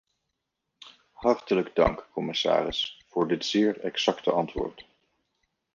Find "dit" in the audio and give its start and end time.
3.27-3.45